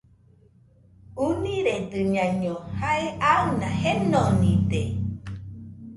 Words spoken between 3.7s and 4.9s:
jenonide.